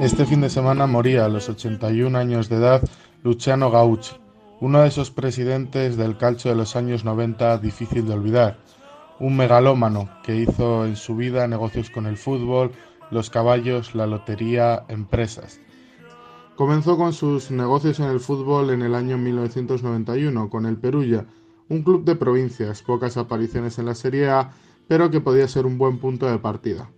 Este 0.00 0.26
fin 0.26 0.40
de 0.40 0.48
semana 0.48 0.86
moría 0.86 1.24
a 1.24 1.28
los 1.28 1.48
81 1.48 2.16
años 2.16 2.48
de 2.48 2.54
edad 2.54 2.88
Luciano 3.24 3.68
Gauchi, 3.68 4.14
uno 4.60 4.82
de 4.82 4.88
esos 4.88 5.10
presidentes 5.10 5.96
del 5.96 6.16
calcio 6.16 6.52
de 6.52 6.56
los 6.56 6.76
años 6.76 7.04
90 7.04 7.58
difícil 7.58 8.06
de 8.06 8.12
olvidar, 8.12 8.60
un 9.18 9.36
megalómano 9.36 10.08
que 10.22 10.36
hizo 10.36 10.86
en 10.86 10.94
su 10.94 11.16
vida 11.16 11.48
negocios 11.48 11.90
con 11.90 12.06
el 12.06 12.16
fútbol, 12.16 12.70
los 13.10 13.28
caballos, 13.28 13.96
la 13.96 14.06
lotería, 14.06 14.84
empresas. 14.86 15.60
Comenzó 16.54 16.96
con 16.96 17.12
sus 17.12 17.50
negocios 17.50 17.98
en 17.98 18.06
el 18.06 18.20
fútbol 18.20 18.70
en 18.70 18.82
el 18.82 18.94
año 18.94 19.18
1991 19.18 20.48
con 20.48 20.66
el 20.66 20.76
Perugia, 20.76 21.26
un 21.68 21.82
club 21.82 22.04
de 22.04 22.14
provincias, 22.14 22.82
pocas 22.82 23.16
apariciones 23.16 23.80
en 23.80 23.86
la 23.86 23.96
Serie 23.96 24.30
A, 24.30 24.52
pero 24.86 25.10
que 25.10 25.20
podía 25.20 25.48
ser 25.48 25.66
un 25.66 25.76
buen 25.76 25.98
punto 25.98 26.30
de 26.30 26.38
partida. 26.38 26.88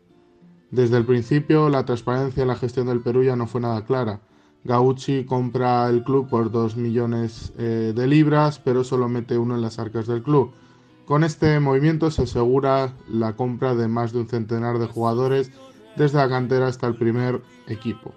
Desde 0.71 0.97
el 0.97 1.05
principio, 1.05 1.69
la 1.69 1.85
transparencia 1.85 2.43
en 2.43 2.49
la 2.49 2.55
gestión 2.55 2.87
del 2.87 3.01
Perú 3.01 3.25
ya 3.25 3.35
no 3.35 3.49
fue 3.49 3.61
nada 3.61 3.85
clara. 3.85 4.21
Gauchi 4.63 5.25
compra 5.25 5.89
el 5.89 6.05
club 6.05 6.29
por 6.29 6.53
2 6.53 6.77
millones 6.77 7.53
eh, 7.59 7.93
de 7.95 8.07
libras, 8.07 8.61
pero 8.61 8.85
solo 8.85 9.09
mete 9.09 9.37
uno 9.37 9.57
en 9.57 9.63
las 9.63 9.81
arcas 9.81 10.07
del 10.07 10.23
club. 10.23 10.53
Con 11.07 11.25
este 11.25 11.59
movimiento 11.59 12.13
se 12.13 12.23
asegura 12.23 12.93
la 13.09 13.35
compra 13.35 13.75
de 13.75 13.89
más 13.89 14.13
de 14.13 14.21
un 14.21 14.29
centenar 14.29 14.79
de 14.79 14.87
jugadores 14.87 15.51
desde 15.97 16.19
la 16.19 16.29
cantera 16.29 16.69
hasta 16.69 16.87
el 16.87 16.95
primer 16.95 17.43
equipo. 17.67 18.15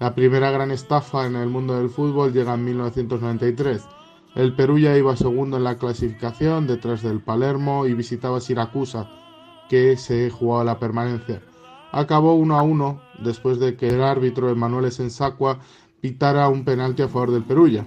La 0.00 0.14
primera 0.14 0.50
gran 0.50 0.70
estafa 0.70 1.26
en 1.26 1.36
el 1.36 1.48
mundo 1.48 1.78
del 1.78 1.88
fútbol 1.88 2.34
llega 2.34 2.54
en 2.54 2.64
1993. 2.64 3.82
El 4.34 4.54
Perú 4.54 4.78
ya 4.78 4.96
iba 4.98 5.16
segundo 5.16 5.56
en 5.56 5.64
la 5.64 5.78
clasificación 5.78 6.66
detrás 6.66 7.02
del 7.02 7.20
Palermo 7.20 7.86
y 7.86 7.94
visitaba 7.94 8.40
Siracusa, 8.40 9.08
que 9.70 9.96
se 9.96 10.28
jugaba 10.28 10.64
la 10.64 10.78
permanencia 10.78 11.40
acabó 11.92 12.34
1 12.34 12.58
a 12.58 12.62
1 12.62 13.00
después 13.22 13.58
de 13.58 13.76
que 13.76 13.88
el 13.88 14.02
árbitro 14.02 14.50
Emanuele 14.50 14.90
Sensacqua 14.90 15.58
pitara 16.00 16.48
un 16.48 16.64
penalti 16.64 17.02
a 17.02 17.08
favor 17.08 17.30
del 17.30 17.44
Perugia. 17.44 17.86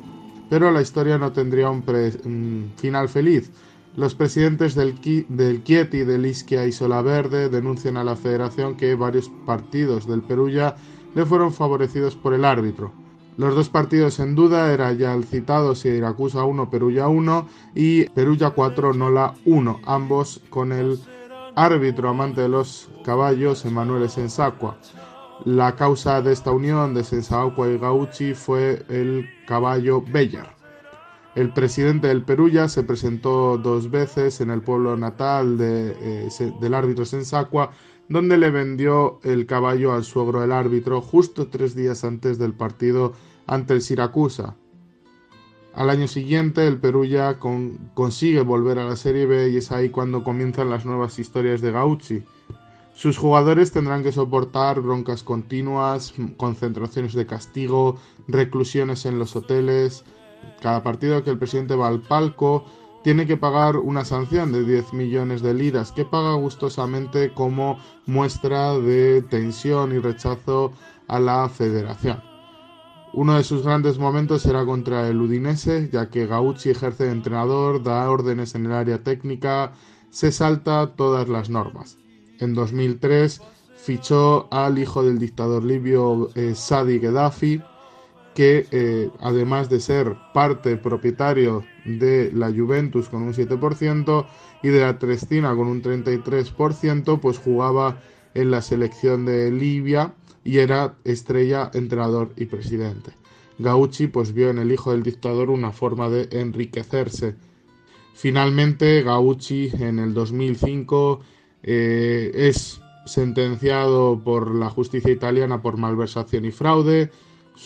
Pero 0.50 0.72
la 0.72 0.82
historia 0.82 1.18
no 1.18 1.32
tendría 1.32 1.70
un, 1.70 2.72
final 2.78 3.10
feliz. 3.10 3.52
Los 3.96 4.16
presidentes 4.16 4.76
del, 4.76 5.00
del 5.30 5.64
Chieti, 5.64 6.00
del 6.00 6.26
Ischia 6.26 6.66
y 6.66 6.72
Solaverde 6.72 7.50
denuncian 7.50 7.98
a 7.98 8.04
la 8.04 8.16
federación 8.16 8.76
que 8.76 8.96
varios 8.96 9.30
partidos 9.46 10.08
del 10.08 10.22
Perugia 10.22 10.76
le 11.16 11.26
fueron 11.26 11.54
favorecidos 11.54 12.16
por 12.16 12.34
el 12.34 12.46
árbitro. 12.46 12.92
Los 13.38 13.56
dos 13.56 13.70
partidos 13.70 14.20
en 14.20 14.36
duda 14.36 14.72
eran 14.72 14.98
ya 14.98 15.14
el 15.14 15.24
citado 15.24 15.74
Siracusa 15.74 16.44
1, 16.44 16.70
Perugia 16.70 17.08
1 17.08 17.48
y 17.74 18.06
Perugia 18.10 18.52
4, 18.52 18.94
Nola 18.94 19.34
1, 19.46 19.80
ambos 19.86 20.40
con 20.52 20.72
el 20.72 21.00
árbitro 21.56 22.10
amante 22.10 22.42
de 22.42 22.50
los 22.50 22.90
caballos, 23.04 23.66
Emanuele 23.66 24.10
Sensacqua. 24.10 24.78
La 25.46 25.76
causa 25.76 26.22
de 26.22 26.32
esta 26.32 26.52
unión 26.52 26.94
de 26.94 27.04
Sensacqua 27.04 27.68
y 27.68 27.78
Gauchi 27.78 28.34
fue 28.34 28.86
el 28.90 29.28
caballo 29.46 30.02
Bellar. 30.02 30.56
El 31.36 31.52
presidente 31.52 32.08
del 32.08 32.24
Perulla 32.24 32.70
se 32.70 32.84
presentó 32.84 33.58
dos 33.58 33.90
veces 33.90 34.40
en 34.40 34.52
el 34.52 34.62
pueblo 34.62 34.96
natal 34.96 35.58
de, 35.58 35.96
eh, 36.00 36.54
del 36.62 36.74
árbitro 36.74 37.06
Sensacqua, 37.06 37.72
donde 38.08 38.38
le 38.38 38.52
vendió 38.52 39.20
el 39.24 39.46
caballo 39.46 39.94
al 39.94 40.04
suegro 40.04 40.42
del 40.42 40.52
árbitro 40.52 41.02
justo 41.02 41.48
tres 41.48 41.76
días 41.76 42.04
antes 42.04 42.38
del 42.38 42.54
partido 42.54 43.14
ante 43.48 43.74
el 43.74 43.82
Siracusa. 43.82 44.56
Al 45.74 45.90
año 45.90 46.08
siguiente, 46.08 46.68
el 46.68 46.78
Perú 46.78 47.04
ya 47.04 47.40
consigue 47.40 48.42
volver 48.42 48.78
a 48.78 48.86
la 48.86 48.96
Serie 48.96 49.26
B 49.26 49.50
y 49.50 49.58
es 49.58 49.72
ahí 49.72 49.90
cuando 49.90 50.24
comienzan 50.24 50.70
las 50.70 50.86
nuevas 50.86 51.18
historias 51.18 51.62
de 51.62 51.72
Gauchi. 51.72 52.24
Sus 52.94 53.18
jugadores 53.18 53.72
tendrán 53.72 54.04
que 54.04 54.12
soportar 54.12 54.82
broncas 54.82 55.24
continuas, 55.24 56.14
concentraciones 56.38 57.14
de 57.14 57.26
castigo, 57.26 57.98
reclusiones 58.28 59.08
en 59.08 59.18
los 59.18 59.36
hoteles. 59.36 60.04
Cada 60.62 60.84
partido 60.84 61.24
que 61.24 61.32
el 61.32 61.40
presidente 61.40 61.76
va 61.76 61.88
al 61.88 62.02
palco 62.02 62.66
tiene 63.04 63.26
que 63.26 63.36
pagar 63.36 63.78
una 63.78 64.06
sanción 64.06 64.52
de 64.52 64.64
10 64.64 64.94
millones 64.94 65.42
de 65.42 65.56
liras 65.56 65.92
que 65.92 66.06
paga 66.06 66.36
gustosamente 66.36 67.34
como 67.34 67.80
muestra 68.06 68.78
de 68.78 69.24
tensión 69.24 69.92
y 69.92 69.98
rechazo 69.98 70.72
a 71.08 71.20
la 71.20 71.50
federación. 71.50 72.33
Uno 73.14 73.36
de 73.36 73.44
sus 73.44 73.64
grandes 73.64 74.00
momentos 74.00 74.42
será 74.42 74.66
contra 74.66 75.08
el 75.08 75.22
Udinese, 75.22 75.88
ya 75.92 76.10
que 76.10 76.26
Gauchi 76.26 76.72
ejerce 76.72 77.06
de 77.06 77.12
entrenador, 77.12 77.84
da 77.84 78.10
órdenes 78.10 78.56
en 78.56 78.66
el 78.66 78.72
área 78.72 79.04
técnica, 79.04 79.74
se 80.10 80.32
salta 80.32 80.96
todas 80.96 81.30
las 81.30 81.48
normas. 81.48 82.00
En 82.40 82.56
2003 82.56 83.40
fichó 83.78 84.48
al 84.52 84.80
hijo 84.80 85.04
del 85.04 85.20
dictador 85.20 85.64
libio 85.64 86.30
eh, 86.34 86.56
Sadi 86.56 86.98
Gaddafi, 86.98 87.62
que 88.34 88.66
eh, 88.72 89.12
además 89.20 89.70
de 89.70 89.80
ser 89.80 90.16
parte 90.34 90.76
propietario 90.78 91.64
de 91.86 92.32
la 92.34 92.48
Juventus 92.48 93.10
con 93.10 93.22
un 93.22 93.34
7% 93.34 94.26
y 94.64 94.70
de 94.70 94.82
la 94.82 94.98
Trestina 94.98 95.56
con 95.56 95.68
un 95.68 95.84
33%, 95.84 97.20
pues 97.20 97.38
jugaba 97.38 98.00
en 98.34 98.52
la 98.52 98.62
selección 98.62 99.26
de 99.26 99.52
Libia 99.52 100.14
y 100.44 100.58
era 100.58 100.96
estrella, 101.04 101.72
entrenador 101.74 102.34
y 102.36 102.46
presidente. 102.46 103.12
Gauchi 103.60 104.08
pues 104.08 104.34
vio 104.34 104.50
en 104.50 104.58
el 104.58 104.72
hijo 104.72 104.92
del 104.92 105.04
dictador 105.04 105.50
una 105.50 105.72
forma 105.72 106.10
de 106.10 106.28
enriquecerse. 106.40 107.36
Finalmente 108.14 109.02
Gauchi 109.04 109.72
en 109.80 110.00
el 110.00 110.14
2005 110.14 111.22
eh, 111.64 112.32
es 112.34 112.82
sentenciado 113.06 114.20
por 114.24 114.54
la 114.54 114.70
justicia 114.70 115.12
italiana 115.12 115.62
por 115.62 115.78
malversación 115.78 116.46
y 116.46 116.52
fraude. 116.52 117.12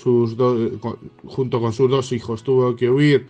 Junto 0.04 1.62
con 1.62 1.74
sus 1.74 1.90
dos 1.90 2.12
hijos 2.12 2.44
tuvo 2.44 2.76
que 2.76 2.90
huir 2.90 3.28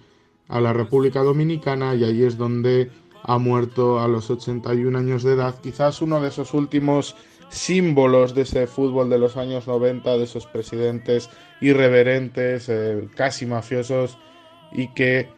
a 0.47 0.59
la 0.59 0.73
República 0.73 1.21
Dominicana 1.21 1.93
y 1.95 2.03
allí 2.03 2.23
es 2.23 2.37
donde 2.37 2.89
ha 3.27 3.38
muerto 3.38 3.99
a 3.99 4.07
los 4.07 4.29
81 4.29 4.97
años 4.97 5.21
de 5.21 5.33
edad, 5.33 5.55
quizás 5.61 6.01
uno 6.01 6.21
de 6.21 6.29
esos 6.29 6.53
últimos 6.53 7.15
símbolos 7.49 8.33
de 8.33 8.43
ese 8.43 8.67
fútbol 8.67 9.09
de 9.09 9.19
los 9.19 9.38
años 9.38 9.67
90, 9.67 10.17
de 10.17 10.23
esos 10.23 10.47
presidentes 10.47 11.29
irreverentes, 11.61 12.69
eh, 12.69 13.07
casi 13.16 13.45
mafiosos, 13.45 14.17
y 14.71 14.93
que 14.93 15.29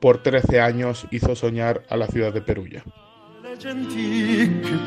por 0.00 0.22
13 0.22 0.60
años 0.60 1.06
hizo 1.10 1.34
soñar 1.36 1.84
a 1.88 1.96
la 1.96 2.08
ciudad 2.08 2.32
de 2.32 2.42
Perugia. 2.42 2.84